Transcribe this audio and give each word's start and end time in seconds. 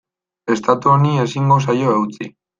Estatu 0.55 0.93
honi 0.93 1.11
ezingo 1.27 1.59
zaio 1.69 1.95
eutsi. 2.01 2.33